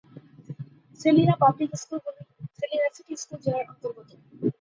[0.99, 2.21] Selina public স্কুলগুলি
[2.57, 4.09] Selina city school জেলার অন্তর্গত।